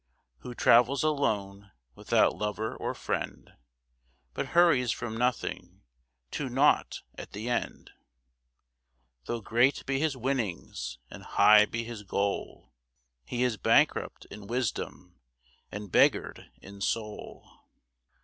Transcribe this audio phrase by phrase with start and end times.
[0.39, 3.53] Who travels alone without lover or friend
[4.33, 5.83] But hurries from nothing,
[6.31, 7.91] to naught at the end.
[9.25, 12.73] Though great be his winnings and high be his goal,
[13.25, 15.19] He is bankrupt in wisdom
[15.71, 17.61] and beggared in soul.